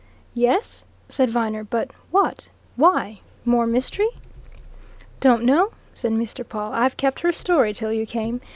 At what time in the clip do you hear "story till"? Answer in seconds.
7.31-7.93